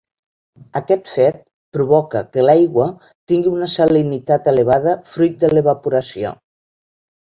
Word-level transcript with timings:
Aquest 0.79 1.11
fet 1.15 1.37
provoca 1.77 2.23
que 2.33 2.47
l'aigua 2.47 2.89
tingui 3.13 3.53
una 3.55 3.71
salinitat 3.77 4.53
elevada 4.57 4.99
fruit 5.17 5.41
de 5.47 5.57
l'evaporació. 5.57 6.39